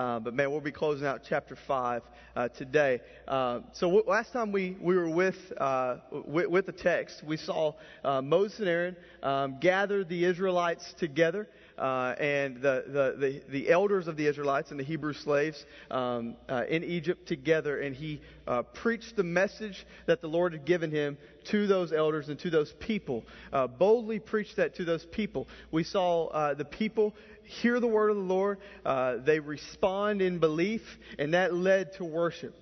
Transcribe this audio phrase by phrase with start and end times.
[0.00, 2.02] Uh, but man, we'll be closing out chapter 5
[2.34, 3.02] uh, today.
[3.28, 7.36] Uh, so w- last time we, we were with, uh, with, with, the text, we
[7.36, 11.46] saw uh, Moses and Aaron um, gather the Israelites together.
[11.80, 16.36] Uh, and the, the, the, the, elders of the Israelites and the Hebrew slaves um,
[16.46, 20.90] uh, in Egypt together, and he uh, preached the message that the Lord had given
[20.90, 23.24] him to those elders and to those people.
[23.50, 25.48] Uh, boldly preached that to those people.
[25.70, 27.14] We saw uh, the people
[27.44, 30.82] hear the word of the Lord, uh, they respond in belief,
[31.18, 32.54] and that led to worship.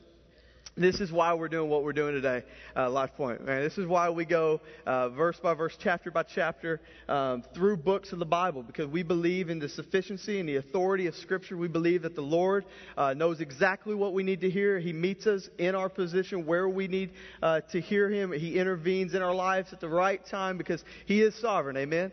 [0.78, 2.44] This is why we're doing what we're doing today,
[2.76, 3.44] uh, Life Point.
[3.44, 7.78] Man, this is why we go uh, verse by verse, chapter by chapter, um, through
[7.78, 11.56] books of the Bible, because we believe in the sufficiency and the authority of Scripture.
[11.56, 12.64] We believe that the Lord
[12.96, 14.78] uh, knows exactly what we need to hear.
[14.78, 17.10] He meets us in our position where we need
[17.42, 18.30] uh, to hear Him.
[18.30, 21.76] He intervenes in our lives at the right time because He is sovereign.
[21.76, 22.12] Amen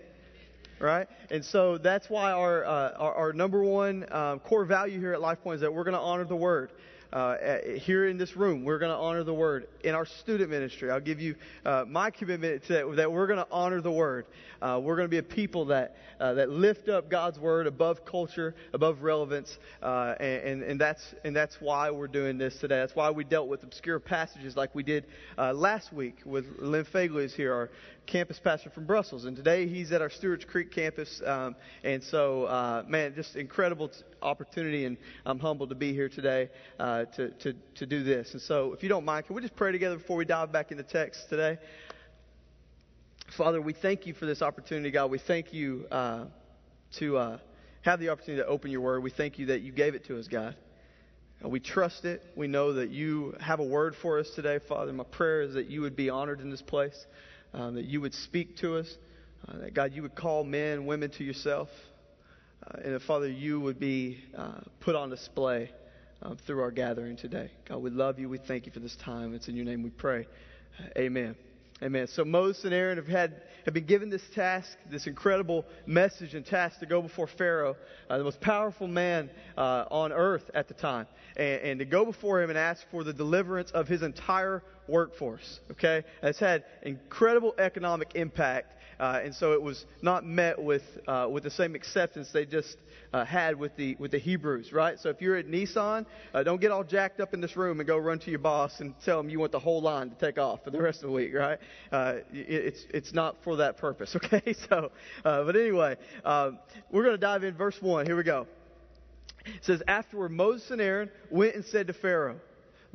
[0.78, 1.08] right?
[1.32, 5.22] And so that's why our, uh, our, our, number one um, core value here at
[5.22, 6.70] Life Point is that we're going to honor the Word
[7.16, 9.68] uh, here in this room, we're going to honor the Word.
[9.86, 13.48] In our student ministry, I'll give you uh, my commitment to that, we're going to
[13.52, 14.26] honor the Word.
[14.60, 18.04] Uh, we're going to be a people that, uh, that lift up God's Word above
[18.04, 22.78] culture, above relevance, uh, and, and, that's, and that's why we're doing this today.
[22.78, 25.06] That's why we dealt with obscure passages like we did
[25.38, 27.70] uh, last week with Lynn Fagley is here, our
[28.08, 29.26] campus pastor from Brussels.
[29.26, 31.22] And today he's at our Stewart's Creek campus.
[31.26, 34.86] Um, and so, man, just incredible t- opportunity.
[34.86, 36.50] And I'm humbled to be here today
[36.80, 38.34] to, to, to do this.
[38.34, 40.72] And so, if you don't mind, can we just pray together before we dive back
[40.72, 41.60] into text today?
[43.38, 45.12] Father, we thank you for this opportunity, God.
[45.12, 46.26] We thank you uh,
[47.00, 47.38] to uh,
[47.82, 49.04] have the opportunity to open your word.
[49.04, 50.56] We thank you that you gave it to us, God.
[51.44, 52.24] We trust it.
[52.38, 54.94] We know that you have a word for us today, Father.
[54.94, 56.96] My prayer is that you would be honored in this place
[57.54, 58.88] um, that you would speak to us,
[59.48, 61.70] uh, that God, you would call men and women to yourself,
[62.66, 65.70] uh, and that Father, you would be uh, put on display
[66.26, 67.52] um, through our gathering today.
[67.68, 68.30] God, we love you.
[68.30, 69.34] We thank you for this time.
[69.34, 70.28] It's in your name we pray.
[70.80, 71.36] Uh, amen.
[71.84, 72.08] Amen.
[72.08, 76.46] So Moses and Aaron have had have been given this task, this incredible message and
[76.46, 77.76] task to go before Pharaoh,
[78.10, 82.06] uh, the most powerful man uh, on earth at the time, and, and, to go
[82.06, 85.60] before him and ask for the deliverance of his entire workforce.
[85.72, 91.28] Okay, it's had incredible economic impact, uh, and so it was not met with uh,
[91.30, 92.78] with the same acceptance they just
[93.14, 95.00] uh, had with the with the Hebrews, right?
[95.00, 97.88] So if you're at Nissan, uh, don't get all jacked up in this room and
[97.88, 100.38] go run to your boss and tell him you want the whole line to take
[100.38, 101.60] off for the rest of the week, right?
[101.92, 104.54] Uh, it's it's not for that purpose, okay?
[104.70, 104.92] So,
[105.24, 105.98] uh, but anyway,
[106.92, 108.06] we're going to dive in verse one.
[108.06, 108.48] Here we go.
[109.46, 112.40] It says, Afterward, Moses and Aaron went and said to Pharaoh.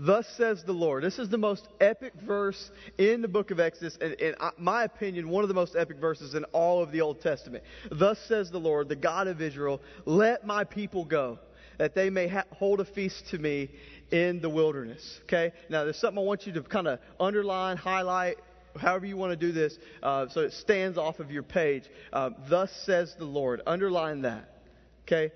[0.02, 1.04] Thus says the Lord.
[1.04, 5.28] This is the most epic verse in the book of Exodus, and in my opinion,
[5.28, 7.64] one of the most epic verses in all of the Old Testament.
[7.90, 11.38] Thus says the Lord, the God of Israel, let my people go,
[11.76, 13.68] that they may ha- hold a feast to me
[14.10, 15.20] in the wilderness.
[15.24, 15.52] Okay?
[15.68, 18.38] Now, there's something I want you to kind of underline, highlight,
[18.78, 21.84] however you want to do this, uh, so it stands off of your page.
[22.10, 23.60] Uh, Thus says the Lord.
[23.66, 24.62] Underline that.
[25.02, 25.30] Okay?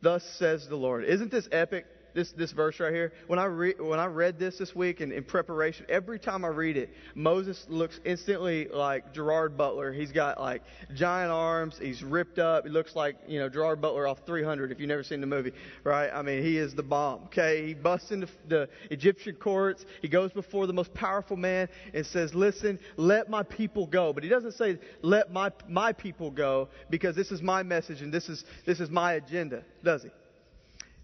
[0.00, 1.04] Thus says the Lord.
[1.04, 1.84] Isn't this epic?
[2.14, 5.12] This, this verse right here, when I, re- when I read this this week in,
[5.12, 9.92] in preparation, every time I read it, Moses looks instantly like Gerard Butler.
[9.92, 10.62] He's got like
[10.94, 11.76] giant arms.
[11.80, 12.64] He's ripped up.
[12.64, 15.52] He looks like, you know, Gerard Butler off 300 if you've never seen the movie,
[15.82, 16.10] right?
[16.12, 17.66] I mean, he is the bomb, okay?
[17.66, 19.84] He busts into the Egyptian courts.
[20.00, 24.12] He goes before the most powerful man and says, listen, let my people go.
[24.12, 28.12] But he doesn't say, let my, my people go because this is my message and
[28.12, 30.10] this is, this is my agenda, does he?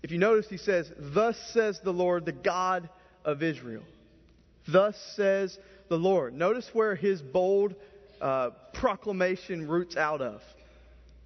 [0.03, 2.89] If you notice, he says, Thus says the Lord, the God
[3.25, 3.83] of Israel.
[4.67, 6.35] Thus says the Lord.
[6.35, 7.75] Notice where his bold
[8.21, 10.41] uh, proclamation roots out of.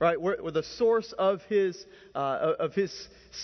[0.00, 0.20] Right?
[0.20, 1.82] Where, where the source of his,
[2.14, 2.92] uh, of his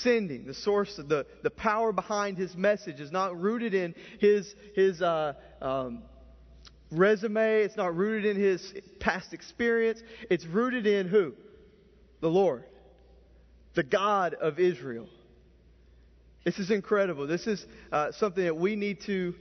[0.03, 4.53] sending, the source of the, the power behind his message is not rooted in his,
[4.75, 6.03] his uh, um,
[6.91, 7.63] resume.
[7.63, 10.01] It's not rooted in his past experience.
[10.29, 11.35] It's rooted in who?
[12.21, 12.65] The Lord,
[13.75, 15.09] the God of Israel.
[16.45, 17.27] This is incredible.
[17.27, 19.35] This is uh, something that we need to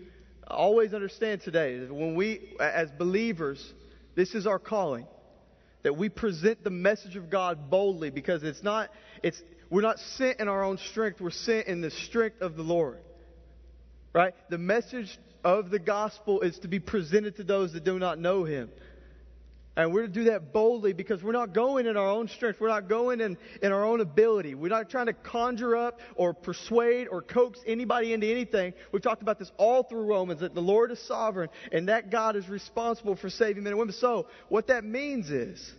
[0.47, 1.79] always understand today.
[1.79, 3.73] When we, as believers,
[4.15, 5.07] this is our calling.
[5.83, 8.89] That we present the message of God boldly because it's not,
[9.23, 12.63] it's, we're not sent in our own strength, we're sent in the strength of the
[12.63, 12.97] Lord.
[14.11, 14.33] Right?
[14.49, 18.43] The message of the gospel is to be presented to those that do not know
[18.43, 18.69] Him.
[19.79, 22.59] And we're to do that boldly because we're not going in our own strength.
[22.59, 24.53] We're not going in, in our own ability.
[24.53, 28.73] We're not trying to conjure up or persuade or coax anybody into anything.
[28.91, 32.35] We've talked about this all through Romans that the Lord is sovereign and that God
[32.35, 33.95] is responsible for saving men and women.
[33.95, 35.71] So, what that means is,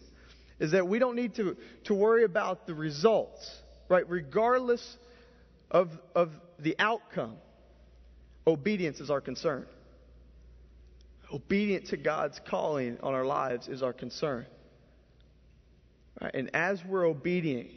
[0.59, 3.55] is that we don't need to, to worry about the results,
[3.91, 4.09] right?
[4.09, 4.97] Regardless
[5.71, 7.37] of, of the outcome,
[8.47, 9.67] obedience is our concern.
[11.33, 14.47] Obedient to God's calling on our lives is our concern.
[16.21, 16.35] Right?
[16.35, 17.71] And as we're obedient,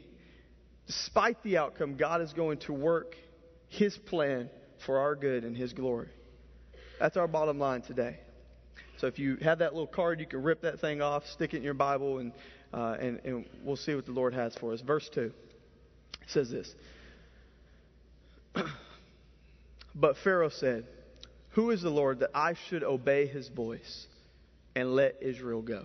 [0.88, 3.16] despite the outcome, God is going to work
[3.70, 4.50] His plan
[4.86, 6.10] for our good and His glory.
[7.00, 8.20] That's our bottom line today.
[8.98, 11.58] So if you have that little card, you can rip that thing off, stick it
[11.58, 12.32] in your Bible, and,
[12.74, 14.82] uh, and, and we'll see what the Lord has for us.
[14.82, 15.32] Verse 2
[16.28, 16.74] says this
[19.96, 20.86] But Pharaoh said,
[21.54, 24.08] Who is the Lord that I should obey his voice
[24.76, 25.84] and let Israel go?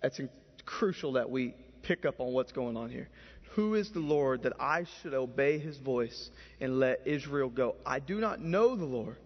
[0.00, 0.20] That's
[0.64, 3.08] crucial that we pick up on what's going on here.
[3.54, 6.30] Who is the Lord that I should obey his voice
[6.60, 7.76] and let Israel go?
[7.84, 9.16] I do not know the Lord,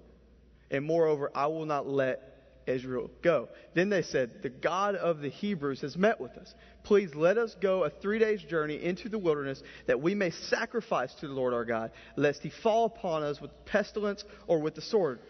[0.71, 2.28] and moreover, I will not let
[2.69, 3.49] Israel go.
[3.75, 6.55] Then they said, The God of the Hebrews has met with us.
[6.85, 11.15] Please let us go a three days journey into the wilderness that we may sacrifice
[11.17, 14.83] to the Lord our God, lest he fall upon us with pestilence or with the
[14.83, 15.21] sword.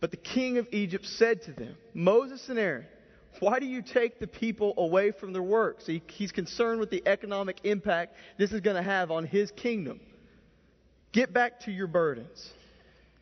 [0.00, 2.86] But the king of Egypt said to them, Moses and Aaron,
[3.40, 5.80] why do you take the people away from their work?
[5.80, 9.50] So he, he's concerned with the economic impact this is going to have on his
[9.52, 10.00] kingdom.
[11.12, 12.50] Get back to your burdens.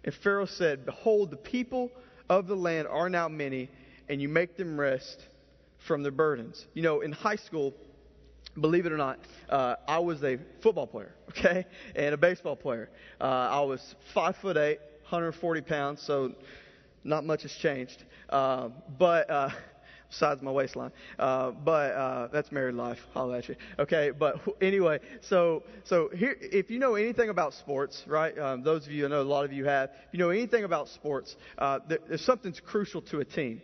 [0.04, 1.90] And Pharaoh said, Behold, the people
[2.28, 3.70] of the land are now many,
[4.08, 5.26] and you make them rest
[5.86, 6.66] from their burdens.
[6.74, 7.74] You know, in high school,
[8.60, 9.18] believe it or not,
[9.48, 12.88] uh, I was a football player, okay, and a baseball player.
[13.20, 16.32] Uh, I was five foot eight, 140 pounds, so
[17.04, 18.04] not much has changed.
[18.28, 19.50] Uh, but uh,
[20.10, 20.92] besides my waistline.
[21.18, 22.98] Uh, but uh, that's married life.
[23.14, 23.56] I'll let you.
[23.78, 28.36] Okay, but anyway, so so here, if you know anything about sports, right?
[28.38, 29.90] Um, those of you, I know a lot of you have.
[29.90, 33.60] If you know anything about sports, uh, there, there's something's crucial to a team,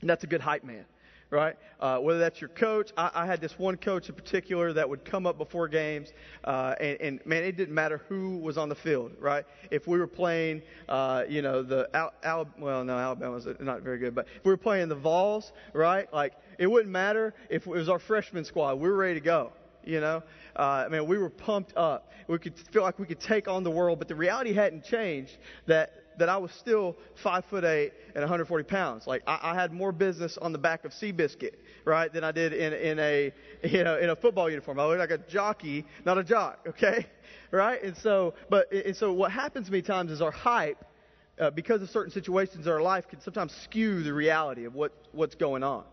[0.00, 0.84] and that's a good hype man
[1.30, 1.56] right?
[1.80, 2.92] Uh, whether that's your coach.
[2.96, 6.12] I, I, had this one coach in particular that would come up before games,
[6.44, 9.44] uh, and, and, man, it didn't matter who was on the field, right?
[9.70, 13.98] If we were playing, uh, you know, the Al, Al, well, no, Alabama's not very
[13.98, 16.12] good, but if we were playing the Vols, right?
[16.12, 18.74] Like it wouldn't matter if it was our freshman squad.
[18.76, 19.52] We were ready to go.
[19.84, 20.24] You know,
[20.56, 22.10] uh, I mean, we were pumped up.
[22.26, 25.38] We could feel like we could take on the world, but the reality hadn't changed
[25.66, 29.06] that that I was still five foot eight and 140 pounds.
[29.06, 31.54] Like I, I had more business on the back of Seabiscuit,
[31.84, 33.32] right, than I did in in a
[33.62, 34.80] you know in a football uniform.
[34.80, 36.60] I looked like a jockey, not a jock.
[36.76, 37.06] Okay,
[37.50, 37.82] right?
[37.82, 40.84] And so, but and so what happens many times is our hype.
[41.38, 44.90] Uh, because of certain situations in our life, can sometimes skew the reality of what,
[45.12, 45.84] what's going on.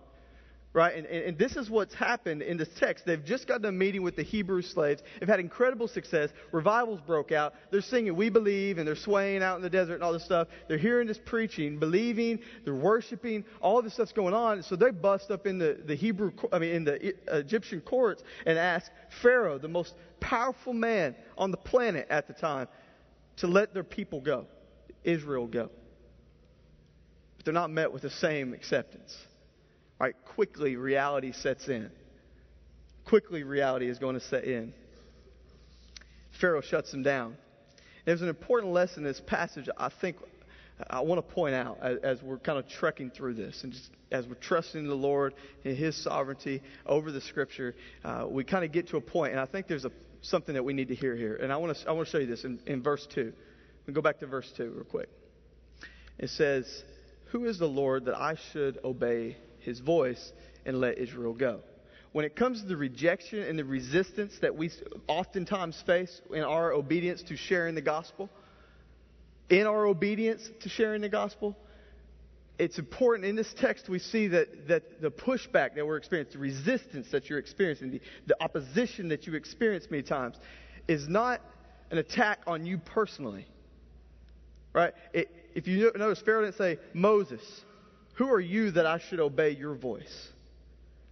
[0.73, 0.95] Right?
[0.95, 3.05] And, and, and, this is what's happened in this text.
[3.05, 5.03] They've just gotten a meeting with the Hebrew slaves.
[5.19, 6.31] They've had incredible success.
[6.51, 7.53] Revivals broke out.
[7.69, 10.47] They're singing, We Believe, and they're swaying out in the desert and all this stuff.
[10.67, 14.63] They're hearing this preaching, believing, they're worshiping, all this stuff's going on.
[14.63, 18.57] So they bust up in the, the Hebrew, I mean, in the Egyptian courts and
[18.57, 18.89] ask
[19.21, 22.67] Pharaoh, the most powerful man on the planet at the time,
[23.37, 24.47] to let their people go,
[25.03, 25.69] Israel go.
[27.37, 29.15] But they're not met with the same acceptance.
[30.03, 31.89] Right, quickly reality sets in.
[33.05, 34.73] Quickly reality is going to set in.
[36.41, 37.37] Pharaoh shuts him down.
[38.03, 40.17] There's an important lesson in this passage I think
[40.89, 44.27] I want to point out as, we're kind of trekking through this and just as
[44.27, 47.73] we're trusting the Lord and His sovereignty over the Scripture,
[48.03, 49.91] uh, we kind of get to a point, and I think there's a,
[50.21, 51.37] something that we need to hear here.
[51.37, 53.31] And I want to I want to show you this in, in verse two.
[53.87, 55.07] We go back to verse two real quick.
[56.19, 56.83] It says,
[57.31, 60.31] "Who is the Lord that I should obey his voice
[60.65, 61.61] and let Israel go.
[62.11, 64.69] When it comes to the rejection and the resistance that we
[65.07, 68.29] oftentimes face in our obedience to sharing the gospel,
[69.49, 71.57] in our obedience to sharing the gospel,
[72.59, 76.47] it's important in this text we see that, that the pushback that we're experiencing, the
[76.47, 80.35] resistance that you're experiencing, the, the opposition that you experience many times,
[80.87, 81.41] is not
[81.89, 83.47] an attack on you personally.
[84.71, 84.93] Right?
[85.13, 87.41] It, if you notice, Pharaoh didn't say, Moses,
[88.13, 90.29] who are you that I should obey your voice?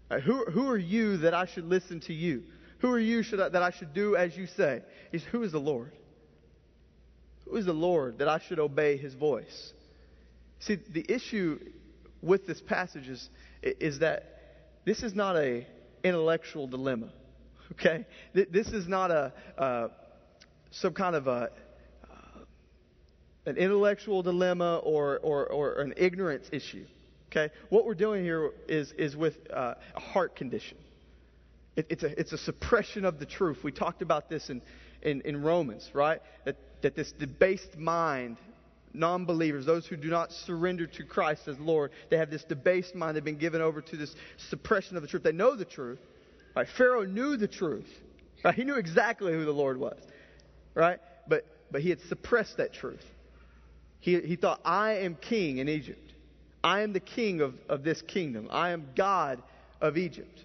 [0.10, 2.44] Right, who, who are you that I should listen to you?
[2.80, 4.82] Who are you I, that I should do as you say?
[5.12, 5.92] He's, who is the Lord?
[7.46, 9.74] Who is the Lord that I should obey his voice?
[10.60, 11.60] See, the issue
[12.22, 13.30] with this passage is,
[13.64, 14.24] is that
[14.86, 15.66] this is not a
[16.04, 17.12] intellectual dilemma.
[17.74, 18.06] Okay?
[18.34, 19.88] This is not a, uh,
[20.72, 21.50] some kind of a
[23.46, 26.86] an intellectual dilemma or, or, or an ignorance issue.
[27.32, 27.54] Okay?
[27.70, 30.78] What we're doing here is, is with uh, a heart condition.
[31.76, 33.60] It, it's, a, it's a suppression of the truth.
[33.64, 34.62] We talked about this in,
[35.02, 36.22] in, in Romans, right?
[36.46, 38.38] That, that this debased mind,
[38.94, 42.96] non believers, those who do not surrender to Christ as Lord, they have this debased
[42.96, 43.16] mind.
[43.16, 44.14] They've been given over to this
[44.50, 45.24] suppression of the truth.
[45.24, 46.00] They know the truth.
[46.56, 46.68] Right?
[46.78, 47.88] Pharaoh knew the truth.
[48.44, 48.56] Right?
[48.56, 50.02] He knew exactly who the Lord was.
[50.74, 51.00] right?
[51.28, 53.06] But, but he had suppressed that truth.
[54.02, 56.12] He, he thought, I am king in Egypt.
[56.64, 58.48] I am the king of, of this kingdom.
[58.52, 59.42] I am God
[59.80, 60.40] of Egypt.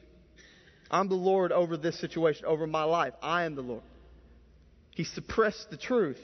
[0.91, 3.15] I'm the Lord over this situation, over my life.
[3.21, 3.83] I am the Lord.
[4.91, 6.19] He suppressed the truth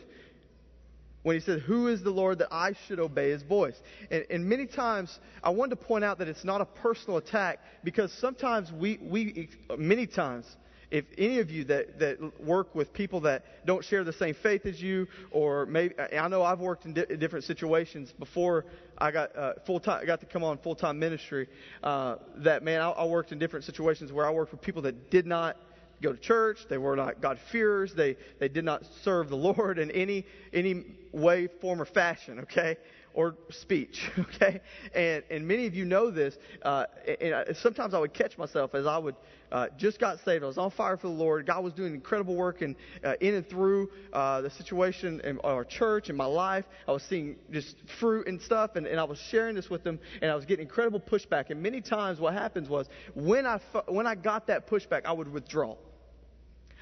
[1.23, 3.77] when he said, Who is the Lord that I should obey his voice?
[4.11, 7.59] And, and, many times, I wanted to point out that it's not a personal attack
[7.85, 10.47] because sometimes we, we many times,
[10.93, 14.67] if any of you that, that work with people that don't share the same faith
[14.67, 18.67] as you, or maybe, I know I've worked in di- different situations before
[18.99, 21.49] I got uh, full time, got to come on full time ministry.
[21.83, 25.11] Uh, that man, I, I worked in different situations where I worked with people that
[25.11, 25.57] did not
[26.03, 26.59] go to church.
[26.69, 27.95] They were not God-fearers.
[27.95, 32.77] They, they did not serve the Lord in any, any way, form, or fashion, okay?
[33.15, 34.61] Or speech, okay?
[34.95, 36.35] And, and many of you know this.
[36.63, 36.87] Uh,
[37.21, 39.17] and sometimes I would catch myself as I would
[39.53, 40.43] uh, just got saved.
[40.43, 41.47] I was on fire for the Lord.
[41.47, 45.65] God was doing incredible work in, uh, in and through uh, the situation in our
[45.65, 46.65] church, and my life.
[46.89, 50.01] I was seeing just fruit and stuff, and, and I was sharing this with them,
[50.23, 51.51] and I was getting incredible pushback.
[51.51, 55.31] And many times what happens was when I, when I got that pushback, I would
[55.31, 55.77] withdraw.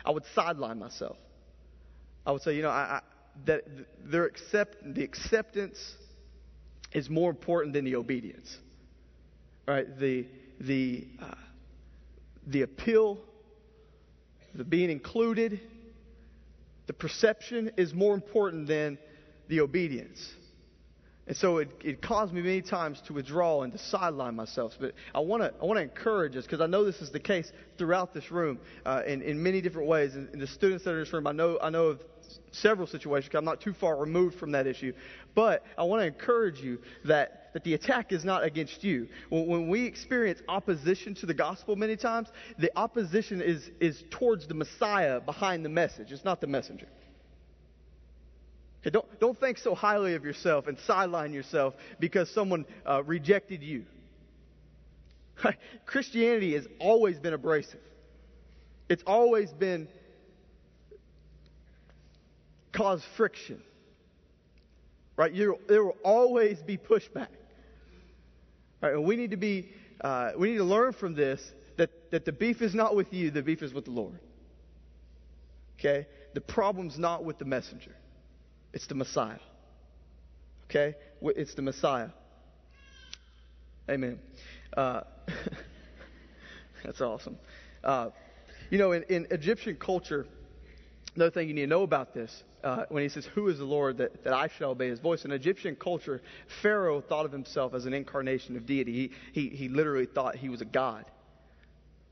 [0.04, 1.16] I would sideline myself.
[2.24, 3.00] I would say, you know, I, I,
[3.46, 3.64] that
[4.04, 5.78] their accept, the acceptance
[6.92, 8.56] is more important than the obedience.
[9.66, 10.26] Right, the
[10.60, 11.34] the uh,
[12.46, 13.18] the appeal,
[14.54, 15.60] the being included,
[16.86, 18.98] the perception is more important than
[19.48, 20.34] the obedience.
[21.30, 24.72] And so it, it caused me many times to withdraw and to sideline myself.
[24.80, 27.20] But I want to I want to encourage us because I know this is the
[27.20, 30.16] case throughout this room uh, in, in many different ways.
[30.16, 32.00] And, and, the students that are in this room, I know I know of
[32.50, 33.32] several situations.
[33.36, 34.92] I'm not too far removed from that issue.
[35.36, 39.06] But I want to encourage you that, that the attack is not against you.
[39.28, 42.26] When, when we experience opposition to the gospel many times,
[42.58, 46.10] the opposition is, is towards the Messiah behind the message.
[46.10, 46.88] It's not the messenger.
[48.80, 53.62] Okay, don't, don't think so highly of yourself and sideline yourself because someone uh, rejected
[53.62, 53.84] you.
[55.86, 57.80] Christianity has always been abrasive.
[58.88, 59.86] It's always been
[62.72, 63.62] caused friction.
[65.16, 65.32] Right?
[65.32, 67.28] You, there will always be pushback.
[68.80, 68.94] Right?
[68.94, 69.70] And we need to be,
[70.00, 71.42] uh, we need to learn from this
[71.76, 74.18] that, that the beef is not with you, the beef is with the Lord.
[75.78, 76.06] Okay?
[76.32, 77.94] The problem's not with the messenger.
[78.72, 79.38] It's the Messiah.
[80.66, 80.94] Okay?
[81.22, 82.08] It's the Messiah.
[83.88, 84.20] Amen.
[84.76, 85.00] Uh,
[86.84, 87.36] that's awesome.
[87.82, 88.10] Uh,
[88.70, 90.26] you know, in, in, Egyptian culture,
[91.16, 93.64] another thing you need to know about this, uh, when he says, Who is the
[93.64, 95.24] Lord that, that I shall obey his voice?
[95.24, 96.22] In Egyptian culture,
[96.62, 99.10] Pharaoh thought of himself as an incarnation of deity.
[99.32, 101.04] He, he, he literally thought he was a god.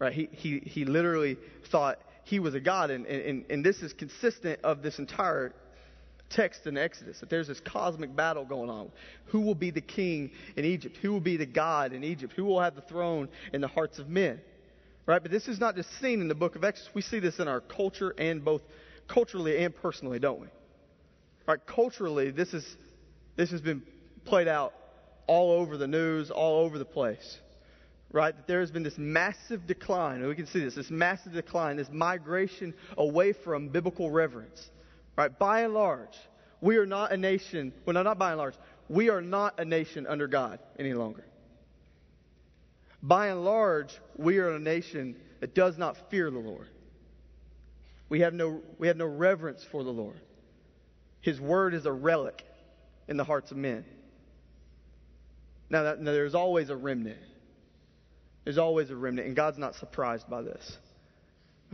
[0.00, 0.12] Right?
[0.12, 1.36] He, he, he literally
[1.70, 2.90] thought he was a god.
[2.90, 5.52] And, and, and this is consistent of this entire
[6.30, 8.90] text in Exodus that there's this cosmic battle going on.
[9.26, 10.98] Who will be the king in Egypt?
[11.02, 12.32] Who will be the God in Egypt?
[12.36, 14.40] Who will have the throne in the hearts of men?
[15.06, 15.22] Right?
[15.22, 16.94] But this is not just seen in the book of Exodus.
[16.94, 18.62] We see this in our culture and both
[19.06, 20.48] culturally and personally, don't we?
[21.46, 21.60] Right?
[21.66, 22.64] Culturally, this is
[23.36, 23.82] this has been
[24.24, 24.74] played out
[25.26, 27.38] all over the news, all over the place.
[28.12, 28.34] Right?
[28.34, 31.76] That there has been this massive decline, and we can see this, this massive decline,
[31.76, 34.70] this migration away from biblical reverence
[35.18, 35.36] Right?
[35.36, 36.16] By and large,
[36.60, 38.54] we are not a nation, well, no, not by and large,
[38.88, 41.24] we are not a nation under God any longer.
[43.02, 46.68] By and large, we are a nation that does not fear the Lord.
[48.08, 50.20] We have no, we have no reverence for the Lord.
[51.20, 52.44] His word is a relic
[53.08, 53.84] in the hearts of men.
[55.68, 57.18] Now, that, now, there's always a remnant.
[58.44, 60.78] There's always a remnant, and God's not surprised by this.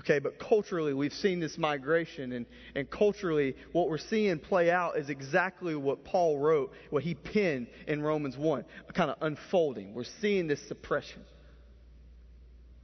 [0.01, 4.97] Okay, but culturally, we've seen this migration, and, and culturally, what we're seeing play out
[4.97, 9.95] is exactly what Paul wrote, what he penned in Romans 1, kind of unfolding.
[9.95, 11.23] We're seeing this suppression.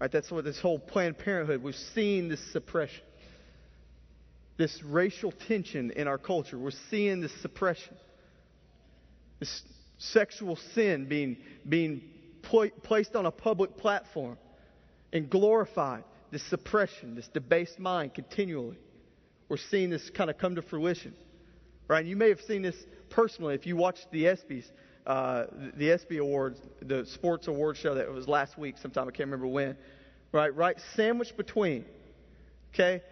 [0.01, 3.03] Right, that's what this whole Planned Parenthood, we've seen this suppression.
[4.57, 7.97] This racial tension in our culture, we're seeing this suppression.
[9.41, 9.63] This
[9.99, 11.39] sexual sin being,
[11.69, 12.03] being
[12.43, 14.39] pl- placed on a public platform
[15.13, 18.79] and glorified this suppression, this debased mind continually.
[19.49, 21.15] We're seeing this kind of come to fruition.
[21.89, 22.01] Right?
[22.01, 22.77] And you may have seen this
[23.09, 24.71] personally if you watched the ESPYs,
[25.07, 25.47] uh,
[25.77, 29.49] the ESPY Awards, the sports award show that was last week sometime, I can't remember
[29.49, 29.77] when.
[30.31, 30.55] Right?
[30.55, 30.77] Right?
[30.95, 31.85] Sandwiched between,
[32.73, 33.03] okay,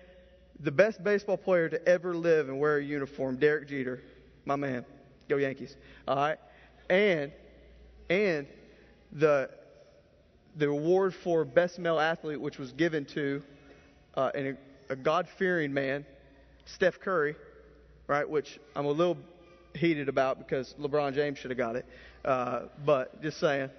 [0.61, 4.01] the best baseball player to ever live and wear a uniform, Derek Jeter,
[4.45, 4.85] my man.
[5.29, 5.77] Go Yankees.
[6.07, 6.39] All right?
[6.89, 7.33] And,
[8.09, 8.47] and
[9.13, 9.51] the
[10.59, 13.43] the award for best male athlete, which was given to
[14.15, 14.59] uh, an,
[14.91, 16.05] a God fearing man,
[16.65, 17.37] Steph Curry,
[18.09, 19.17] right, which I'm a little
[19.75, 21.87] heated about because LeBron James should have got it.
[22.25, 23.71] Uh, but just saying,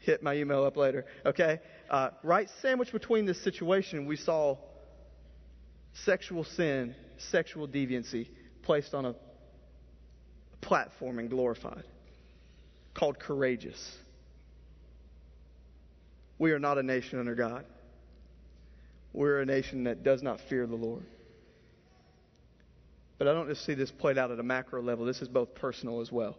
[0.00, 1.06] hit my email up later.
[1.24, 1.60] Okay?
[1.88, 4.56] Uh, right sandwich between this situation, we saw
[5.92, 6.94] sexual sin,
[7.30, 8.28] sexual deviancy
[8.62, 9.14] placed on a
[10.60, 11.84] platform and glorified,
[12.94, 13.96] called courageous.
[16.38, 17.64] We are not a nation under God.
[19.12, 21.04] We're a nation that does not fear the Lord.
[23.18, 25.04] But I don't just see this played out at a macro level.
[25.04, 26.36] This is both personal as well.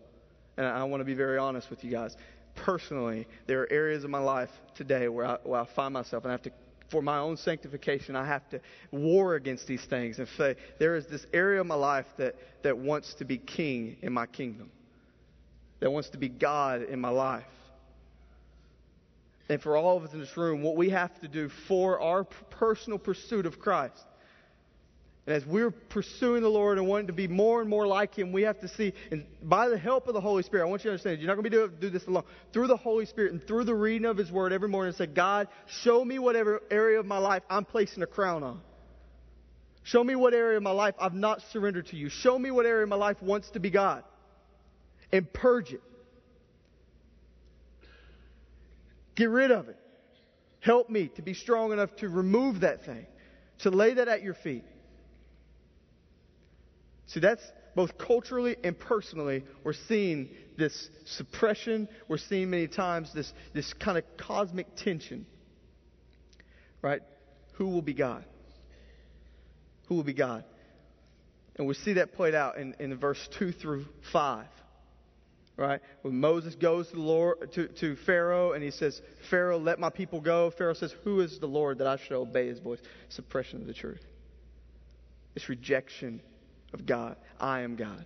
[0.58, 2.16] And I want to be very honest with you guys.
[2.56, 6.32] Personally, there are areas of my life today where I, where I find myself and
[6.32, 6.52] I have to,
[6.90, 8.62] for my own sanctification, I have to
[8.92, 12.78] war against these things and say, there is this area of my life that, that
[12.78, 14.70] wants to be king in my kingdom,
[15.80, 17.44] that wants to be God in my life.
[19.48, 22.24] And for all of us in this room, what we have to do for our
[22.24, 24.04] personal pursuit of Christ
[25.28, 28.32] and as we're pursuing the Lord and wanting to be more and more like Him,
[28.32, 30.90] we have to see, and by the help of the Holy Spirit, I want you
[30.90, 32.26] to understand, you're not going to be able to do this alone.
[32.54, 35.48] Through the Holy Spirit and through the reading of His Word every morning, say, God,
[35.82, 38.62] show me whatever area of my life I'm placing a crown on.
[39.82, 42.10] Show me what area of my life I've not surrendered to you.
[42.10, 44.04] Show me what area of my life wants to be God.
[45.12, 45.82] And purge it.
[49.16, 49.78] Get rid of it.
[50.60, 53.06] Help me to be strong enough to remove that thing,
[53.60, 54.64] to lay that at your feet.
[57.08, 57.44] See, that's
[57.76, 61.90] both culturally and personally, we're seeing this suppression.
[62.08, 65.26] We're seeing many times this, this kind of cosmic tension.
[66.82, 67.02] Right?
[67.54, 68.26] Who will be God?
[69.88, 70.46] Who will be God?
[71.58, 74.46] And we see that played out in, in verse 2 through 5.
[75.58, 75.80] Right?
[76.02, 79.90] When Moses goes to, the Lord, to, to Pharaoh and he says, Pharaoh, let my
[79.90, 80.52] people go.
[80.52, 82.80] Pharaoh says, Who is the Lord that I should obey his voice?
[83.08, 84.02] Suppression of the truth.
[85.36, 86.22] It's rejection
[86.74, 87.16] of God.
[87.40, 88.06] I am God.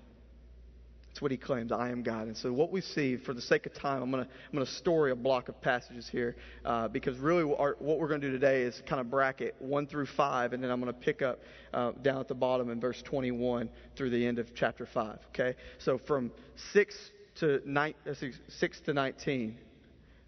[1.09, 1.71] That's what he claims.
[1.71, 2.27] I am God.
[2.27, 4.65] And so, what we see, for the sake of time, I'm going to I'm going
[4.65, 8.27] to story a block of passages here uh, because really our, what we're going to
[8.27, 11.21] do today is kind of bracket one through five, and then I'm going to pick
[11.21, 11.39] up
[11.73, 15.19] uh, down at the bottom in verse 21 through the end of chapter five.
[15.33, 16.31] Okay, so from
[16.71, 16.95] six
[17.39, 18.13] to nine, uh,
[18.47, 19.57] six to 19.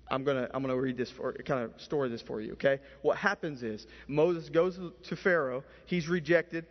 [0.10, 2.54] I'm gonna I'm gonna read this for kind of story this for you.
[2.54, 5.64] Okay, what happens is Moses goes to Pharaoh.
[5.86, 6.66] He's rejected.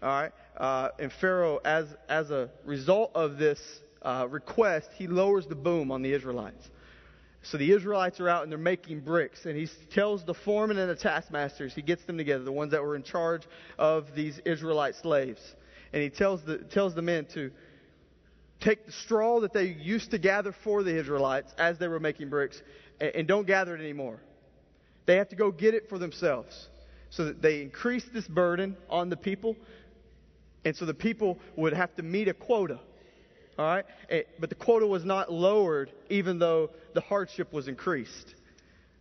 [0.00, 0.32] All right.
[0.56, 3.60] Uh, and Pharaoh, as, as a result of this
[4.02, 6.70] uh, request, he lowers the boom on the Israelites.
[7.42, 9.44] So the Israelites are out and they're making bricks.
[9.44, 12.82] And he tells the foreman and the taskmasters, he gets them together, the ones that
[12.82, 13.42] were in charge
[13.78, 15.40] of these Israelite slaves.
[15.92, 17.50] And he tells the, tells the men to
[18.60, 22.28] take the straw that they used to gather for the Israelites as they were making
[22.28, 22.60] bricks
[23.00, 24.20] and, and don't gather it anymore.
[25.06, 26.68] They have to go get it for themselves.
[27.10, 29.56] So that they increase this burden on the people
[30.64, 32.78] and so the people would have to meet a quota.
[33.58, 33.86] All right?
[34.38, 38.34] But the quota was not lowered even though the hardship was increased.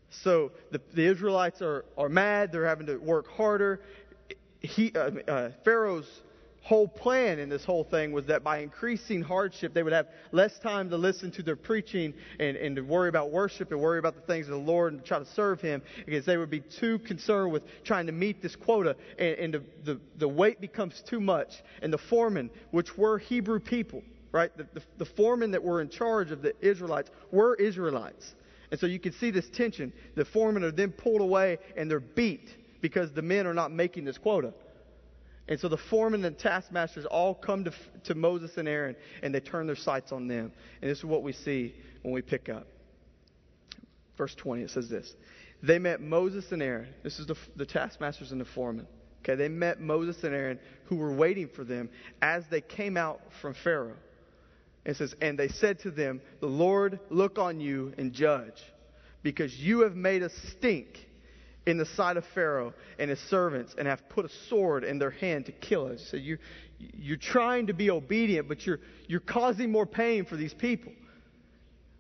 [0.10, 2.52] So the, the Israelites are, are mad.
[2.52, 3.82] They're having to work harder.
[4.62, 6.10] He, uh, uh, Pharaoh's
[6.68, 10.60] whole plan in this whole thing was that by increasing hardship, they would have less
[10.60, 14.16] time to listen to their preaching and, and to worry about worship and worry about
[14.16, 17.00] the things of the Lord and try to serve Him because they would be too
[17.00, 18.98] concerned with trying to meet this quota.
[19.18, 21.64] And, and the, the, the weight becomes too much.
[21.82, 24.04] And the foremen, which were Hebrew people,
[24.34, 24.56] right?
[24.58, 28.36] The, the, the foremen that were in charge of the Israelites were Israelites.
[28.72, 29.94] And so you can see this tension.
[30.16, 32.50] The foremen are then pulled away and they're beat
[32.82, 34.54] because the men are not making this quota.
[35.48, 37.74] And so the foremen and the taskmasters all come to,
[38.06, 40.52] to Moses and Aaron and they turn their sights on them.
[40.82, 42.68] And this is what we see when we pick up.
[44.18, 45.14] Verse 20, it says this
[45.64, 46.90] They met Moses and Aaron.
[47.04, 48.88] This is the, the taskmasters and the foremen.
[49.24, 51.90] Okay, they met Moses and Aaron who were waiting for them
[52.22, 53.98] as they came out from Pharaoh.
[54.86, 58.56] It says, And they said to them, The Lord look on you and judge,
[59.24, 61.08] because you have made us stink
[61.68, 65.12] in the sight of Pharaoh and his servants and have put a sword in their
[65.12, 66.02] hand to kill us.
[66.10, 66.38] So you,
[66.80, 70.94] you're trying to be obedient, but you're, you're causing more pain for these people.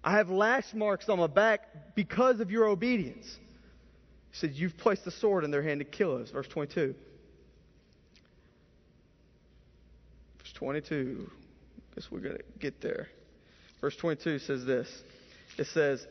[0.04, 3.26] I have lash marks on my back because of your obedience.
[4.32, 6.30] He said, You've placed a sword in their hand to kill us.
[6.30, 6.96] Verse 22.
[10.38, 11.30] Verse 22.
[11.30, 13.10] I Guess we're going to get there.
[13.82, 14.88] Verse 22 says this.
[15.58, 16.08] It says,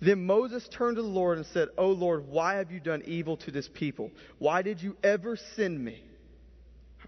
[0.00, 3.36] then Moses turned to the Lord and said, O Lord, why have you done evil
[3.38, 4.10] to this people?
[4.38, 6.02] Why did you ever send me?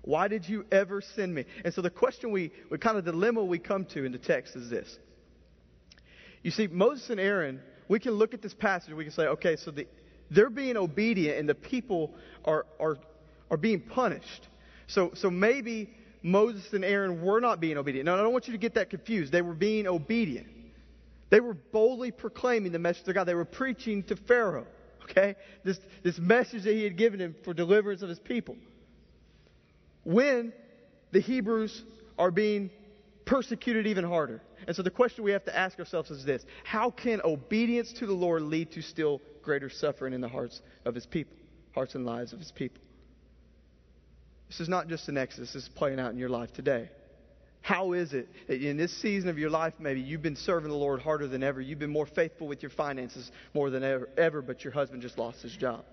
[0.03, 1.45] Why did you ever send me?
[1.65, 4.57] And so the question we, we kind of dilemma we come to in the text
[4.57, 4.99] is this.
[6.43, 9.57] You see, Moses and Aaron, we can look at this passage, we can say, okay,
[9.57, 9.87] so the,
[10.31, 12.97] they're being obedient and the people are, are,
[13.51, 14.49] are being punished.
[14.87, 15.91] So, so maybe
[16.23, 18.07] Moses and Aaron were not being obedient.
[18.07, 19.33] No, I don't want you to get that confused.
[19.33, 20.47] They were being obedient.
[21.31, 23.25] They were boldly proclaiming the message of God.
[23.25, 24.67] They were preaching to Pharaoh,
[25.05, 25.37] okay?
[25.65, 28.57] This, this message that he had given him for deliverance of his people.
[30.05, 30.53] When
[31.13, 31.83] the Hebrews
[32.19, 32.71] are being
[33.29, 34.41] persecuted even harder.
[34.67, 38.07] And so the question we have to ask ourselves is this How can obedience to
[38.07, 41.37] the Lord lead to still greater suffering in the hearts of his people,
[41.73, 42.83] hearts and lives of his people?
[44.49, 46.89] This is not just an Exodus, this is playing out in your life today.
[47.69, 50.77] How is it that in this season of your life, maybe you've been serving the
[50.77, 51.61] Lord harder than ever?
[51.61, 55.19] You've been more faithful with your finances more than ever, ever but your husband just
[55.19, 55.85] lost his job.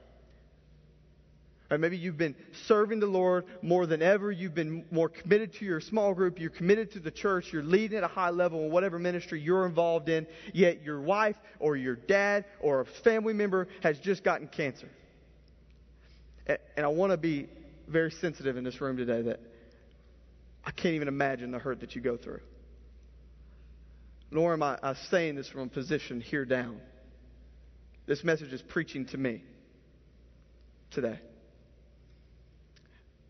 [1.70, 2.36] Or maybe you've been
[2.66, 4.32] serving the Lord more than ever.
[4.32, 6.40] You've been more committed to your small group.
[6.40, 7.52] You're committed to the church.
[7.52, 10.28] You're leading at a high level in whatever ministry you're involved in.
[10.54, 14.88] Yet your wife or your dad or a family member has just gotten cancer.
[16.48, 17.50] And I want to be
[17.90, 19.42] very sensitive in this room today that
[20.66, 22.42] I can't even imagine the hurt that you go through.
[24.32, 26.80] Nor am I, I saying this from a position here down.
[28.08, 29.44] This message is preaching to me
[30.92, 31.20] today.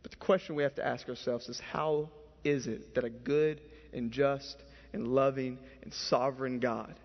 [0.02, 2.10] But the question we have to ask ourselves is how
[2.44, 3.60] is it that a good
[3.94, 4.58] and just
[4.94, 6.96] and loving and sovereign God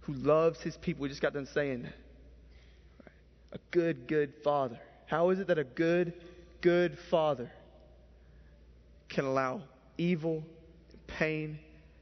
[0.00, 1.94] who loves his people, we just got done saying that,
[3.52, 6.12] a good, good father, how is it that a good,
[6.60, 7.50] good father
[9.08, 9.62] can allow
[9.98, 10.44] evil,
[10.90, 11.58] and pain,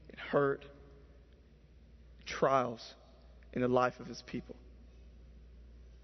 [0.09, 0.65] and hurt,
[2.25, 2.93] trials
[3.53, 4.55] in the life of his people?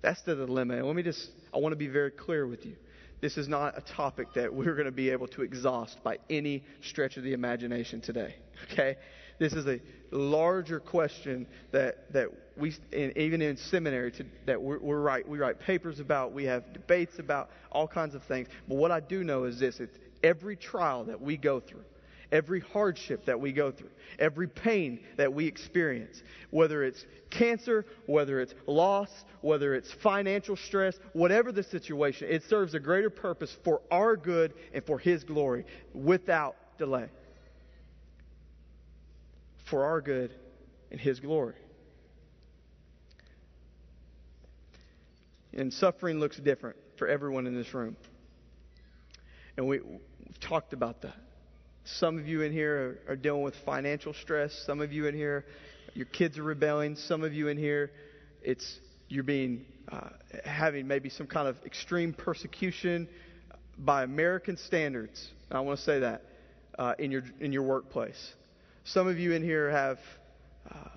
[0.02, 0.84] That's the dilemma.
[0.84, 2.76] Let me just, I want to be very clear with you.
[3.22, 6.64] This is not a topic that we're going to be able to exhaust by any
[6.82, 8.36] stretch of the imagination today.
[8.72, 8.98] Okay?
[9.40, 9.80] This is a
[10.12, 15.62] larger question that, that we, even in seminary, to, that we're, we're write, we write
[15.62, 18.50] papers about, we have debates about, all kinds of things.
[18.68, 21.84] But what I do know is this it's every trial that we go through,
[22.32, 28.40] every hardship that we go through, every pain that we experience, whether it's cancer, whether
[28.40, 29.10] it's loss,
[29.42, 34.54] whether it's financial stress, whatever the situation, it serves a greater purpose for our good
[34.74, 37.10] and for His glory without delay.
[39.66, 40.34] For our good
[40.92, 41.56] and His glory.
[45.54, 47.96] And suffering looks different for everyone in this room.
[49.58, 49.80] And we,
[50.30, 51.16] have talked about that.
[51.84, 54.54] Some of you in here are, are dealing with financial stress.
[54.66, 55.46] Some of you in here,
[55.94, 56.96] your kids are rebelling.
[56.96, 57.92] Some of you in here,
[58.44, 60.10] it's you're being uh,
[60.46, 63.08] having maybe some kind of extreme persecution
[63.80, 65.30] by American standards.
[65.52, 66.24] I want to say that
[66.78, 68.34] uh, in your in your workplace.
[68.84, 69.98] Some of you in here have
[70.70, 70.90] uh,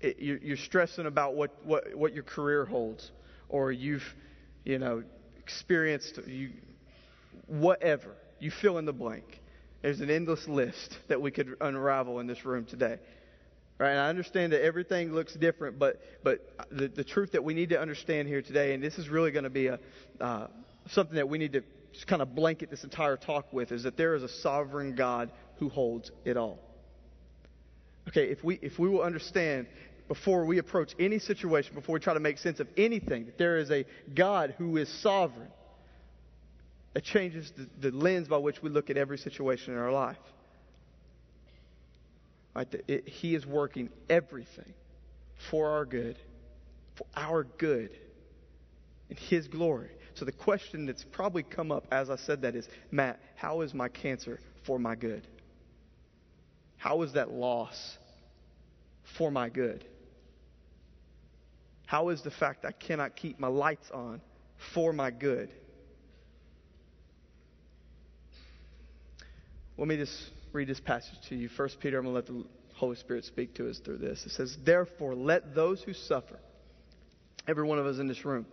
[0.00, 3.12] it, you're, you're stressing about what, what what your career holds,
[3.48, 4.02] or you've
[4.64, 5.04] you know
[5.38, 6.50] experienced you
[7.46, 9.40] whatever you fill in the blank.
[9.82, 12.98] There's an endless list that we could unravel in this room today.
[13.78, 13.90] Right?
[13.90, 17.70] And I understand that everything looks different, but, but the, the truth that we need
[17.70, 19.78] to understand here today, and this is really going to be a,
[20.20, 20.48] uh,
[20.90, 23.96] something that we need to just kind of blanket this entire talk with, is that
[23.96, 26.58] there is a sovereign God who holds it all.
[28.08, 29.66] Okay, if we, if we will understand
[30.08, 33.58] before we approach any situation, before we try to make sense of anything, that there
[33.58, 35.48] is a God who is sovereign,
[36.94, 40.18] it changes the, the lens by which we look at every situation in our life.
[42.54, 42.68] Right?
[42.86, 44.74] It, he is working everything
[45.50, 46.18] for our good,
[46.96, 47.90] for our good,
[49.08, 49.90] in His glory.
[50.14, 53.72] So the question that's probably come up as I said that is, Matt, how is
[53.72, 55.26] my cancer for my good?
[56.76, 57.98] How is that loss
[59.16, 59.84] for my good?
[61.86, 64.20] How is the fact I cannot keep my lights on
[64.74, 65.50] for my good?
[69.78, 71.48] Let me just read this passage to you.
[71.48, 74.24] First Peter, I'm going to let the Holy Spirit speak to us through this.
[74.26, 76.38] It says, Therefore, let those who suffer,
[77.48, 78.46] every one of us in this room,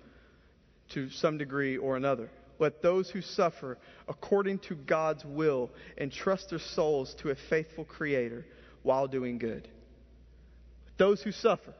[0.93, 3.77] to some degree or another, let those who suffer
[4.07, 8.45] according to God's will entrust their souls to a faithful Creator
[8.83, 9.67] while doing good.
[10.97, 11.73] Those who suffer,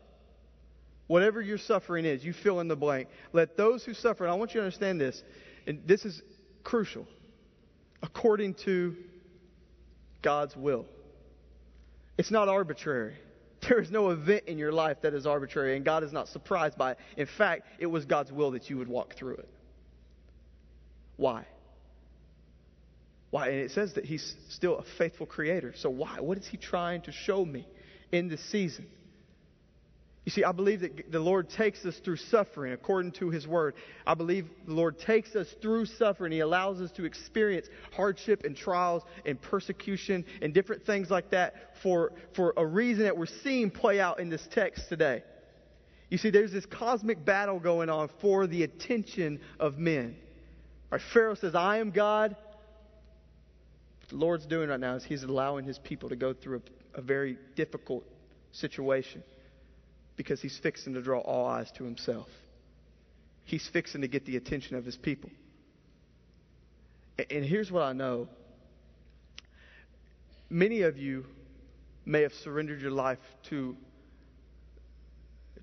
[1.07, 3.09] whatever your suffering is, you fill in the blank.
[3.33, 5.21] Let those who suffer, and I want you to understand this,
[5.67, 6.21] and this is
[6.63, 7.05] crucial,
[8.01, 8.95] according to
[10.21, 10.85] God's will.
[12.17, 13.15] It's not arbitrary.
[13.67, 16.77] There is no event in your life that is arbitrary, and God is not surprised
[16.77, 16.97] by it.
[17.17, 19.49] In fact, it was God's will that you would walk through it.
[21.17, 21.45] Why?
[23.31, 23.49] Why?
[23.49, 25.73] And it says that He's still a faithful creator.
[25.75, 26.19] So why?
[26.19, 27.67] What is He trying to show me
[28.11, 28.87] in this season?
[30.29, 33.73] You see, I believe that the Lord takes us through suffering according to His Word.
[34.05, 36.31] I believe the Lord takes us through suffering.
[36.31, 37.65] He allows us to experience
[37.95, 43.17] hardship and trials and persecution and different things like that for, for a reason that
[43.17, 45.23] we're seeing play out in this text today.
[46.11, 50.15] You see, there's this cosmic battle going on for the attention of men.
[50.91, 52.35] Right, Pharaoh says, I am God.
[54.01, 56.61] What the Lord's doing right now is He's allowing His people to go through
[56.93, 58.03] a, a very difficult
[58.51, 59.23] situation
[60.19, 62.27] because he's fixing to draw all eyes to himself.
[63.45, 65.29] He's fixing to get the attention of his people.
[67.29, 68.27] And here's what I know
[70.49, 71.25] many of you
[72.05, 73.77] may have surrendered your life to,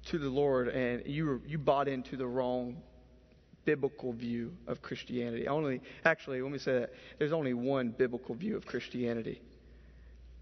[0.06, 2.78] to the Lord and you, you bought into the wrong
[3.66, 5.48] biblical view of Christianity.
[5.48, 6.94] Only, actually, let me say that.
[7.18, 9.42] There's only one biblical view of Christianity.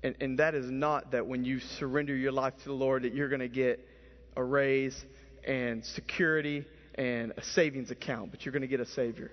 [0.05, 3.13] And, and that is not that when you surrender your life to the Lord that
[3.13, 3.89] you're going to get
[4.37, 5.05] a raise
[5.47, 9.31] and security and a savings account, but you're going to get a Savior.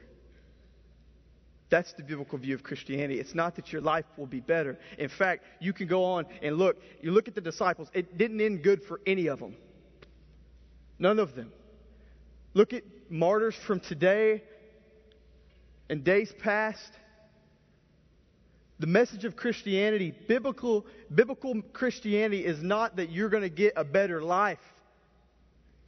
[1.69, 3.19] That's the biblical view of Christianity.
[3.19, 4.77] It's not that your life will be better.
[4.97, 6.77] In fact, you can go on and look.
[7.01, 9.55] You look at the disciples, it didn't end good for any of them.
[10.99, 11.51] None of them.
[12.53, 14.43] Look at martyrs from today
[15.89, 16.91] and days past.
[18.79, 23.85] The message of Christianity, biblical, biblical Christianity, is not that you're going to get a
[23.85, 24.59] better life.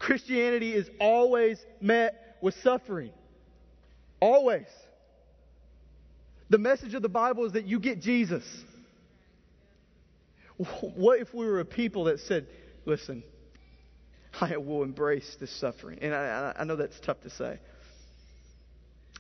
[0.04, 3.12] Christianity is always met with suffering.
[4.20, 4.68] Always.
[6.50, 8.44] The message of the Bible is that you get Jesus.
[10.58, 12.48] What if we were a people that said,
[12.84, 13.24] listen,
[14.42, 16.00] I will embrace this suffering?
[16.02, 17.60] And I, I know that's tough to say.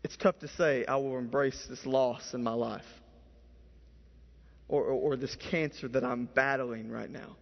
[0.03, 2.81] It's tough to say, I will embrace this loss in my life
[4.67, 7.37] or, or, or this cancer that I'm battling right now.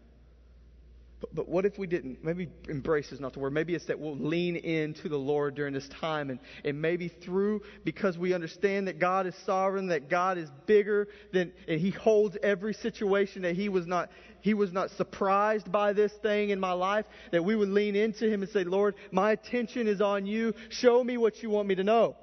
[1.21, 2.23] But, but what if we didn't?
[2.23, 3.53] Maybe embrace is not the word.
[3.53, 6.31] Maybe it's that we'll lean into the Lord during this time.
[6.31, 11.07] And, and maybe through, because we understand that God is sovereign, that God is bigger,
[11.31, 14.09] than, and He holds every situation, that He was not,
[14.41, 18.27] He was not surprised by this thing in my life, that we would lean into
[18.27, 20.53] Him and say, Lord, my attention is on you.
[20.69, 22.15] Show me what you want me to know.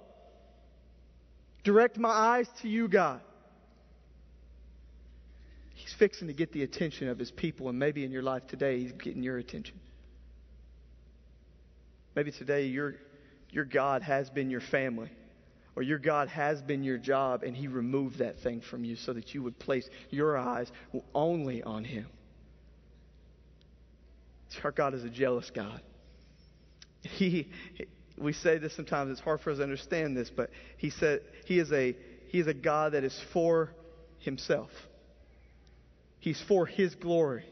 [1.63, 3.21] Direct my eyes to you, God.
[5.89, 8.79] He's fixing to get the attention of his people, and maybe in your life today,
[8.79, 9.81] he's getting your attention.
[12.15, 12.97] Maybe today your,
[13.51, 15.11] your God has been your family,
[15.75, 19.15] or your God has been your job, and he removed that thing from you so
[19.15, 20.71] that you would place your eyes
[21.15, 22.07] only on him.
[24.63, 25.81] Our God is a jealous God.
[27.01, 27.49] He,
[28.19, 31.59] we say this sometimes, it's hard for us to understand this, but he said he
[31.59, 31.97] is a,
[32.27, 33.71] he is a God that is for
[34.19, 34.69] himself.
[36.21, 37.45] He's for His glory.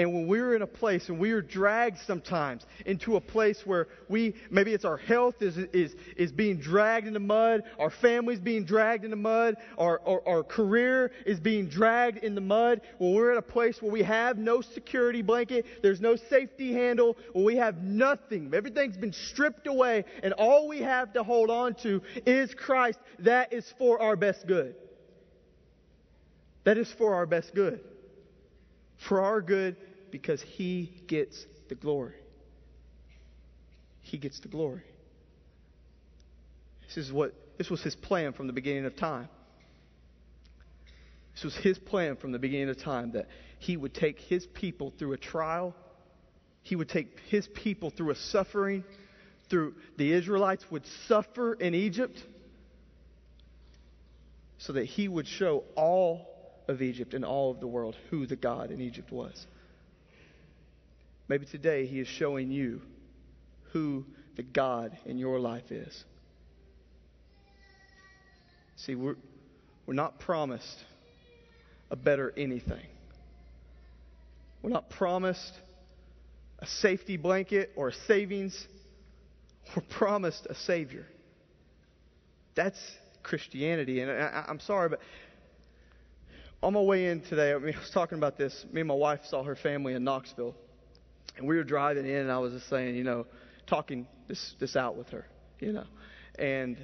[0.00, 3.88] And when we're in a place and we are dragged sometimes into a place where
[4.08, 8.38] we, maybe it's our health is, is, is being dragged in the mud, our family's
[8.38, 12.80] being dragged in the mud, our, our, our career is being dragged in the mud,
[12.98, 17.16] when we're in a place where we have no security blanket, there's no safety handle,
[17.32, 21.74] when we have nothing, everything's been stripped away, and all we have to hold on
[21.74, 24.76] to is Christ, that is for our best good.
[26.68, 27.80] That is for our best good.
[28.98, 29.74] For our good
[30.10, 32.12] because He gets the glory.
[34.02, 34.82] He gets the glory.
[36.86, 39.30] This is what this was his plan from the beginning of time.
[41.34, 43.28] This was his plan from the beginning of time that
[43.58, 45.74] he would take his people through a trial.
[46.64, 48.84] He would take his people through a suffering,
[49.48, 52.22] through the Israelites would suffer in Egypt
[54.58, 56.37] so that he would show all
[56.68, 59.46] of Egypt and all of the world who the God in Egypt was.
[61.28, 62.80] Maybe today he is showing you
[63.72, 64.04] who
[64.36, 66.04] the God in your life is.
[68.76, 69.16] See, we're,
[69.86, 70.84] we're not promised
[71.90, 72.86] a better anything.
[74.62, 75.52] We're not promised
[76.58, 78.66] a safety blanket or a savings.
[79.74, 81.06] We're promised a Savior.
[82.54, 82.78] That's
[83.22, 84.00] Christianity.
[84.00, 85.00] And I, am sorry, but
[86.62, 88.64] on my way in today, I, mean, I was talking about this.
[88.72, 90.54] Me and my wife saw her family in Knoxville,
[91.36, 93.26] and we were driving in, and I was just saying, you know,
[93.66, 95.26] talking this this out with her,
[95.60, 95.84] you know,
[96.38, 96.76] and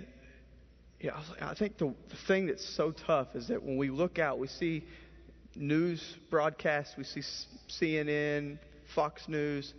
[1.00, 3.90] yeah, I, like, I think the, the thing that's so tough is that when we
[3.90, 4.84] look out, we see
[5.56, 7.22] news broadcasts, we see
[7.68, 8.58] CNN,
[8.94, 9.74] Fox News,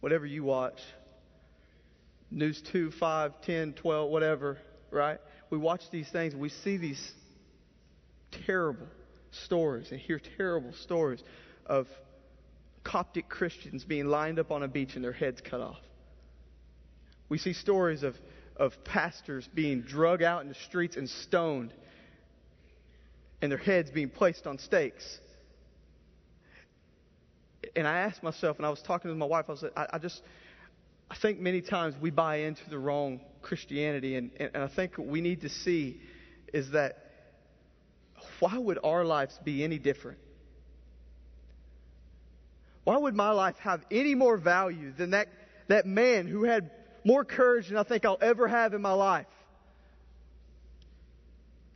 [0.00, 0.78] whatever you watch,
[2.30, 4.58] News 2, 5, 10, 12, whatever,
[4.90, 5.18] right?
[5.50, 7.12] We watch these things, we see these
[8.46, 8.86] terrible
[9.30, 11.22] stories and hear terrible stories
[11.66, 11.86] of
[12.84, 15.80] Coptic Christians being lined up on a beach and their heads cut off.
[17.28, 18.16] We see stories of,
[18.56, 21.72] of pastors being drug out in the streets and stoned,
[23.40, 25.18] and their heads being placed on stakes.
[27.76, 29.98] And I asked myself, and I was talking to my wife, I was I, I
[29.98, 30.20] just,
[31.10, 34.98] I think many times we buy into the wrong Christianity, and, and, and I think
[34.98, 36.00] what we need to see
[36.52, 36.99] is that
[38.40, 40.18] why would our lives be any different?
[42.84, 45.28] Why would my life have any more value than that,
[45.68, 46.70] that man who had
[47.04, 49.26] more courage than I think I'll ever have in my life?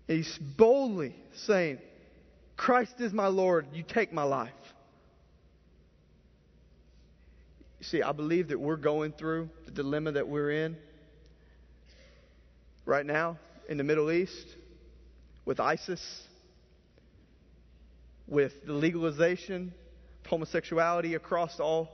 [0.08, 1.14] He's boldly
[1.46, 1.78] saying,
[2.56, 4.52] Christ is my Lord, you take my life.
[7.80, 10.76] You see, I believe that we're going through the dilemma that we're in
[12.86, 14.46] right now in the Middle East
[15.44, 16.02] with ISIS,
[18.26, 19.72] with the legalization
[20.24, 21.90] of homosexuality across all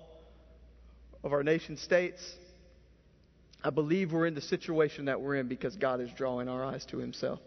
[1.23, 2.21] of our nation states.
[3.63, 6.85] I believe we're in the situation that we're in because God is drawing our eyes
[6.87, 7.41] to Himself.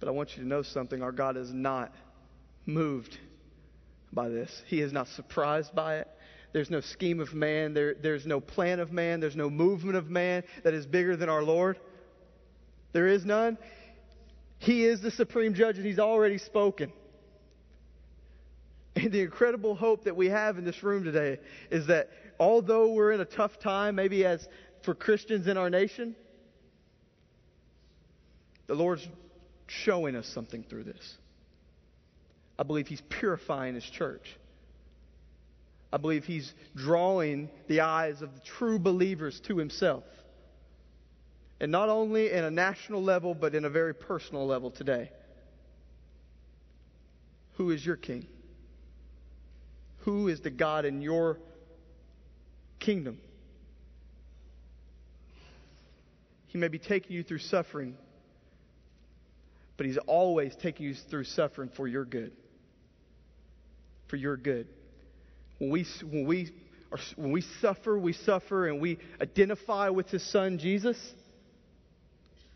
[0.00, 1.92] But I want you to know something our God is not
[2.66, 3.16] moved
[4.12, 6.08] by this, He is not surprised by it.
[6.52, 7.74] There's no scheme of man.
[7.74, 9.20] There, there's no plan of man.
[9.20, 11.78] There's no movement of man that is bigger than our Lord.
[12.92, 13.58] There is none.
[14.58, 16.92] He is the supreme judge, and He's already spoken.
[18.96, 21.38] And the incredible hope that we have in this room today
[21.70, 22.08] is that
[22.40, 24.48] although we're in a tough time, maybe as
[24.84, 26.16] for Christians in our nation,
[28.66, 29.06] the Lord's
[29.66, 31.14] showing us something through this.
[32.58, 34.38] I believe He's purifying His church.
[35.92, 40.04] I believe He's drawing the eyes of the true believers to Himself.
[41.60, 45.10] And not only in a national level, but in a very personal level today.
[47.54, 48.26] Who is your king?
[50.00, 51.38] Who is the God in your
[52.78, 53.18] kingdom?
[56.48, 57.96] He may be taking you through suffering,
[59.76, 62.32] but He's always taking you through suffering for your good.
[64.08, 64.68] For your good.
[65.58, 66.50] When we, when we,
[66.92, 70.98] are, when we suffer, we suffer and we identify with His Son Jesus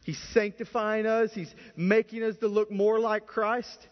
[0.04, 1.32] He's sanctifying us.
[1.32, 3.88] He's making us to look more like Christ.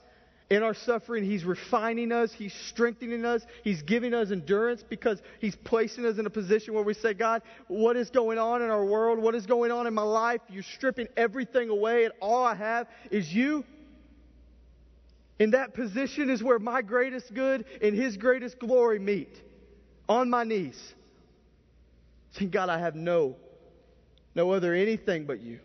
[0.51, 2.33] In our suffering, He's refining us.
[2.33, 3.43] He's strengthening us.
[3.63, 7.43] He's giving us endurance because He's placing us in a position where we say, God,
[7.67, 9.19] what is going on in our world?
[9.19, 10.41] What is going on in my life?
[10.49, 13.63] You're stripping everything away, and all I have is you.
[15.39, 19.41] In that position is where my greatest good and His greatest glory meet.
[20.09, 20.95] On my knees.
[22.33, 23.37] Saying, God, I have no,
[24.35, 25.61] no other anything but you.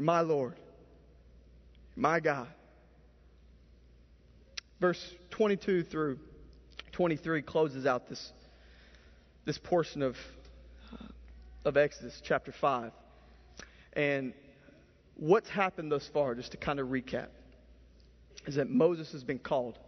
[0.00, 0.54] You're my Lord.
[1.94, 2.48] You're my God.
[4.80, 6.18] Verse 22 through
[6.92, 8.32] 23 closes out this,
[9.44, 10.16] this portion of,
[10.94, 11.04] uh,
[11.66, 12.92] of Exodus chapter 5.
[13.92, 14.32] And
[15.16, 17.28] what's happened thus far, just to kind of recap,
[18.46, 19.78] is that Moses has been called.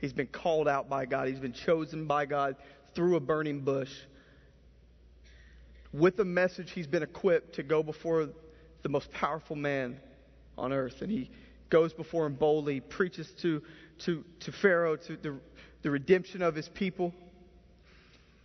[0.00, 1.26] He's been called out by God.
[1.26, 2.54] He's been chosen by God
[2.94, 3.90] through a burning bush.
[5.92, 8.28] With a message, he's been equipped to go before
[8.82, 9.98] the most powerful man
[10.58, 11.00] on earth.
[11.00, 11.30] And he
[11.70, 13.62] goes before him boldly, preaches to,
[14.04, 15.38] to, to Pharaoh to the,
[15.82, 17.14] the redemption of his people,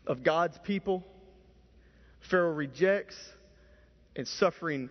[0.05, 1.03] of God's people.
[2.29, 3.15] Pharaoh rejects,
[4.15, 4.89] and suffering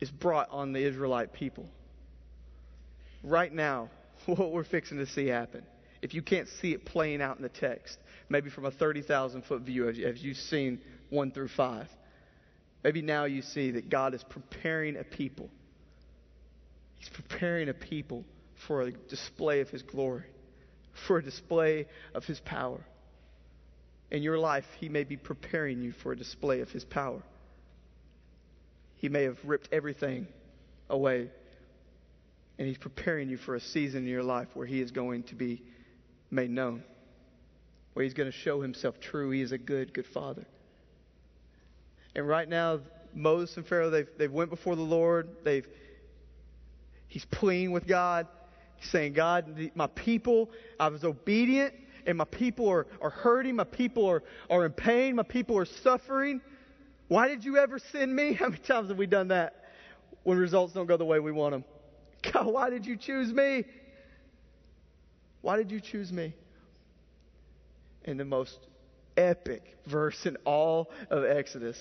[0.00, 1.66] is brought on the Israelite people.
[3.22, 3.88] Right now,
[4.26, 5.64] what we're fixing to see happen,
[6.02, 9.62] if you can't see it playing out in the text, maybe from a 30,000 foot
[9.62, 10.80] view as you've seen
[11.10, 11.86] 1 through 5,
[12.84, 15.48] Maybe now you see that God is preparing a people.
[16.96, 18.24] He's preparing a people
[18.66, 20.24] for a display of His glory,
[21.06, 22.80] for a display of His power.
[24.10, 27.22] In your life, He may be preparing you for a display of His power.
[28.96, 30.26] He may have ripped everything
[30.88, 31.30] away,
[32.58, 35.34] and He's preparing you for a season in your life where He is going to
[35.34, 35.62] be
[36.30, 36.82] made known,
[37.94, 39.30] where He's going to show Himself true.
[39.30, 40.46] He is a good, good Father.
[42.14, 42.80] And right now,
[43.14, 45.28] Moses and Pharaoh, they've, they've went before the Lord.
[45.44, 45.66] They've,
[47.08, 48.26] he's pleading with God.
[48.76, 51.74] He's saying, God, my people, I was obedient,
[52.06, 53.56] and my people are, are hurting.
[53.56, 55.16] My people are, are in pain.
[55.16, 56.40] My people are suffering.
[57.08, 58.32] Why did you ever send me?
[58.38, 59.54] How many times have we done that
[60.22, 61.64] when results don't go the way we want them?
[62.32, 63.64] God, why did you choose me?
[65.40, 66.34] Why did you choose me?
[68.04, 68.58] In the most
[69.16, 71.78] epic verse in all of Exodus,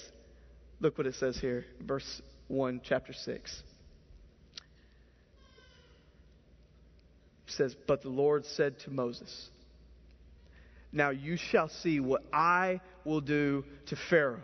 [0.82, 3.64] Look what it says here, verse 1, chapter 6.
[7.46, 9.50] says, But the Lord said to Moses,
[10.92, 14.42] Now you shall see what I will do to Pharaoh.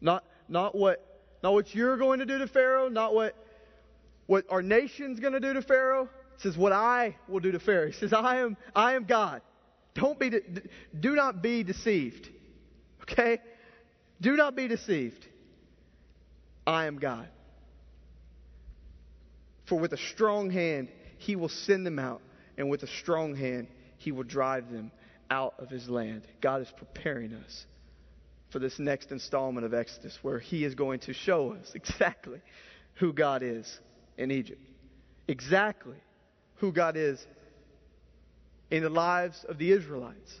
[0.00, 1.04] Not, not, what,
[1.42, 3.34] not what you're going to do to Pharaoh, not what,
[4.26, 6.08] what our nation's going to do to Pharaoh.
[6.34, 7.86] It says, What I will do to Pharaoh.
[7.86, 9.42] He says, I am, I am God.
[9.94, 10.42] Don't be, de-
[10.98, 12.28] do not be deceived.
[13.02, 13.40] Okay?
[14.20, 15.26] Do not be deceived.
[16.66, 17.28] I am God.
[19.66, 20.88] For with a strong hand
[21.18, 22.22] he will send them out,
[22.56, 24.90] and with a strong hand he will drive them
[25.30, 26.22] out of his land.
[26.40, 27.66] God is preparing us
[28.50, 32.40] for this next installment of Exodus, where he is going to show us exactly
[32.94, 33.78] who God is
[34.16, 34.62] in Egypt.
[35.26, 35.96] Exactly
[36.56, 37.24] who God is
[38.70, 40.40] in the lives of the Israelites.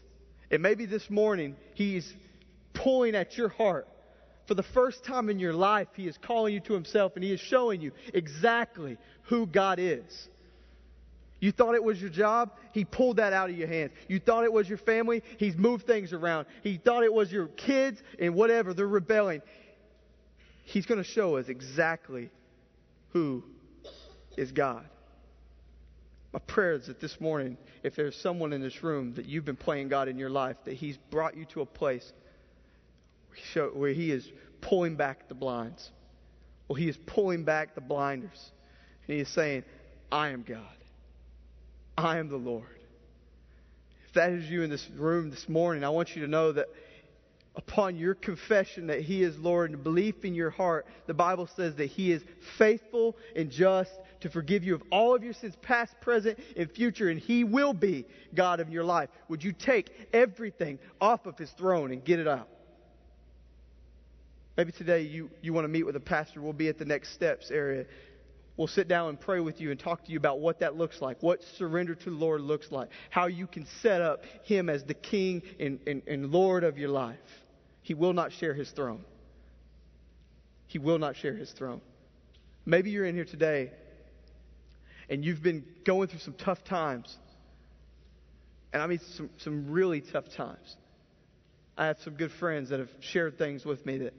[0.50, 2.10] And maybe this morning he's
[2.82, 3.88] pulling at your heart.
[4.46, 7.32] For the first time in your life, he is calling you to himself and he
[7.32, 10.28] is showing you exactly who God is.
[11.40, 12.50] You thought it was your job?
[12.72, 13.92] He pulled that out of your hands.
[14.08, 15.22] You thought it was your family?
[15.36, 16.46] He's moved things around.
[16.62, 19.42] He thought it was your kids and whatever, they're rebelling.
[20.64, 22.30] He's going to show us exactly
[23.10, 23.44] who
[24.36, 24.84] is God.
[26.32, 29.56] My prayer is that this morning, if there's someone in this room that you've been
[29.56, 32.12] playing God in your life, that He's brought you to a place
[33.74, 34.30] where He is
[34.60, 35.90] pulling back the blinds.
[36.68, 38.50] Well, He is pulling back the blinders.
[39.06, 39.64] And He is saying,
[40.10, 40.62] I am God.
[41.96, 42.66] I am the Lord.
[44.06, 46.68] If that is you in this room this morning, I want you to know that
[47.56, 51.74] upon your confession that He is Lord and belief in your heart, the Bible says
[51.76, 52.22] that He is
[52.56, 57.08] faithful and just to forgive you of all of your sins, past, present, and future,
[57.08, 59.10] and He will be God of your life.
[59.28, 62.48] Would you take everything off of His throne and get it out?
[64.58, 66.42] Maybe today you, you want to meet with a pastor.
[66.42, 67.86] We'll be at the next steps area.
[68.56, 71.00] We'll sit down and pray with you and talk to you about what that looks
[71.00, 74.82] like, what surrender to the Lord looks like, how you can set up Him as
[74.82, 77.16] the King and, and, and Lord of your life.
[77.82, 79.04] He will not share His throne.
[80.66, 81.80] He will not share His throne.
[82.66, 83.70] Maybe you're in here today
[85.08, 87.16] and you've been going through some tough times.
[88.72, 90.76] And I mean, some, some really tough times.
[91.76, 94.14] I have some good friends that have shared things with me that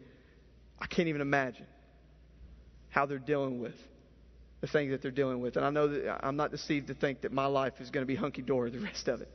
[0.82, 1.66] I can't even imagine
[2.90, 3.76] how they're dealing with
[4.62, 5.56] the things that they're dealing with.
[5.56, 8.08] And I know that I'm not deceived to think that my life is going to
[8.08, 9.32] be hunky dory the rest of it.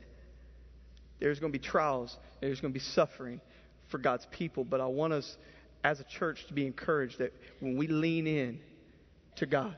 [1.19, 3.41] There's going to be trials, there's going to be suffering
[3.89, 4.63] for God's people.
[4.63, 5.37] But I want us
[5.83, 8.59] as a church to be encouraged that when we lean in
[9.37, 9.75] to God,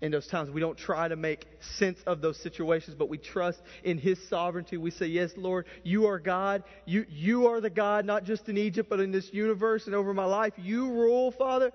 [0.00, 0.50] in those times.
[0.50, 1.46] We don't try to make
[1.78, 4.76] sense of those situations, but we trust in His sovereignty.
[4.76, 6.64] We say, Yes, Lord, you are God.
[6.84, 10.14] You, you are the God, not just in Egypt, but in this universe and over
[10.14, 10.52] my life.
[10.56, 11.72] You rule, Father.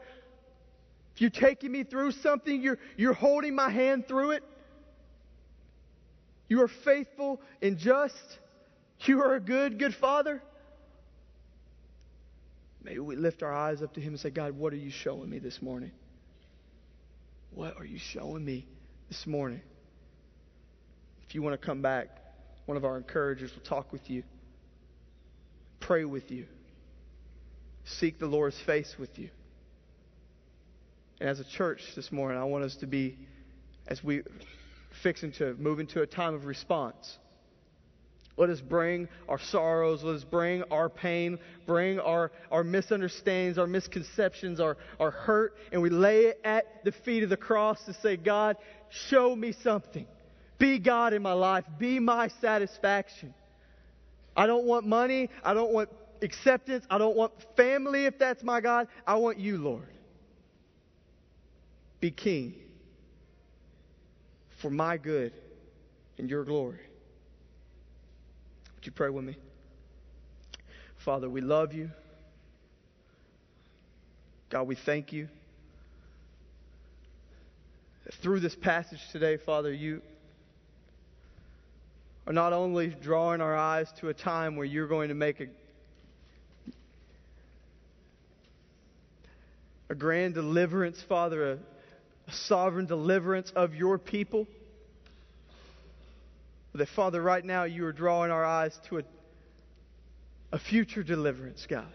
[1.15, 4.43] If you're taking me through something, you're, you're holding my hand through it.
[6.47, 8.15] You are faithful and just.
[9.01, 10.41] You are a good, good Father.
[12.83, 15.29] Maybe we lift our eyes up to Him and say, God, what are you showing
[15.29, 15.91] me this morning?
[17.55, 18.65] What are you showing me
[19.09, 19.61] this morning?
[21.27, 22.09] If you want to come back,
[22.65, 24.23] one of our encouragers will talk with you,
[25.79, 26.47] pray with you,
[27.85, 29.29] seek the Lord's face with you.
[31.19, 33.17] And as a church this morning, I want us to be,
[33.87, 34.23] as we
[35.03, 37.17] fixing to move into a time of response.
[38.35, 43.67] Let us bring our sorrows, let us bring our pain, bring our, our misunderstandings, our
[43.67, 47.93] misconceptions, our, our hurt, and we lay it at the feet of the cross to
[47.93, 48.57] say, God,
[48.89, 50.07] show me something.
[50.57, 51.65] Be God in my life.
[51.77, 53.33] Be my satisfaction.
[54.35, 55.29] I don't want money.
[55.43, 55.89] I don't want
[56.23, 56.85] acceptance.
[56.89, 58.87] I don't want family if that's my God.
[59.05, 59.89] I want you, Lord
[62.03, 62.53] be king
[64.61, 65.31] for my good
[66.17, 66.81] and your glory.
[68.83, 69.37] Would you pray with me?
[71.05, 71.89] Father, we love you.
[74.49, 75.29] God, we thank you.
[78.21, 80.01] Through this passage today, Father, you
[82.27, 85.47] are not only drawing our eyes to a time where you're going to make a
[89.89, 94.45] a grand deliverance, Father, a, sovereign deliverance of your people.
[96.75, 99.03] That, Father, right now you are drawing our eyes to a,
[100.51, 101.93] a future deliverance, God.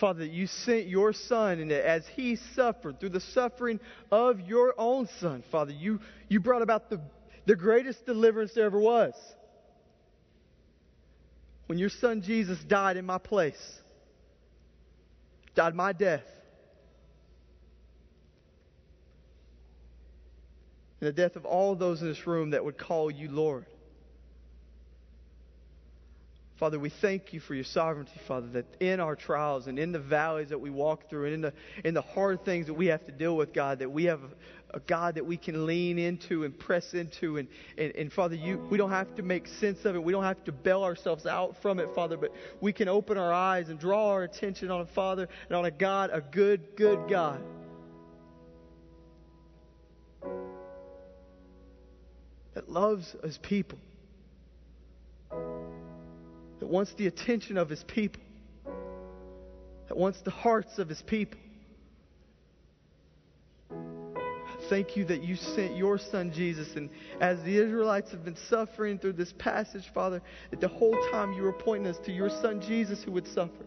[0.00, 3.78] Father, you sent your Son, and as He suffered through the suffering
[4.10, 7.00] of your own Son, Father, you, you brought about the,
[7.46, 9.12] the greatest deliverance there ever was.
[11.66, 13.60] When your Son Jesus died in my place,
[15.54, 16.24] died my death,
[21.02, 23.66] and the death of all those in this room that would call you Lord.
[26.60, 29.98] Father, we thank you for your sovereignty, Father, that in our trials and in the
[29.98, 31.52] valleys that we walk through and in the,
[31.84, 34.20] in the hard things that we have to deal with, God, that we have
[34.70, 37.38] a, God that we can lean into and press into.
[37.38, 40.04] And, and, and, Father, you, we don't have to make sense of it.
[40.04, 42.30] We don't have to bail ourselves out from it, Father, but
[42.60, 45.72] we can open our eyes and draw our attention on a Father and on a
[45.72, 47.42] God, a good, good God.
[52.54, 53.78] That loves his people
[56.62, 58.22] that wants the attention of his people,
[59.88, 61.36] that wants the hearts of his people.
[64.70, 66.68] Thank you that you sent your son Jesus.
[66.76, 66.88] And
[67.20, 70.22] as the Israelites have been suffering through this passage, Father,
[70.52, 73.66] that the whole time you were pointing us to your son Jesus who would suffer.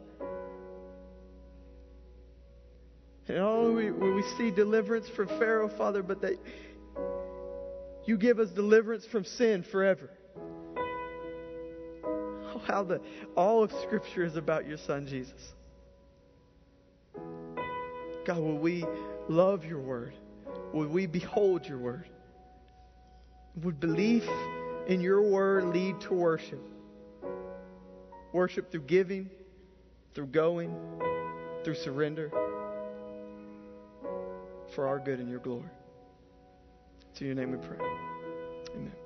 [3.28, 6.40] And not only will we see deliverance from Pharaoh, Father, but that
[8.06, 10.10] you give us deliverance from sin forever
[12.56, 13.02] Oh, how the
[13.36, 15.54] all of Scripture is about your Son Jesus.
[18.26, 18.86] God, will we
[19.28, 20.14] love your word?
[20.74, 22.08] Would we behold your word?
[23.62, 24.28] Would belief
[24.88, 26.62] in your word lead to worship?
[28.32, 29.30] Worship through giving,
[30.14, 30.74] through going,
[31.64, 32.30] through surrender,
[34.74, 35.70] for our good and your glory.
[37.16, 37.78] To your name we pray.
[38.76, 39.05] Amen.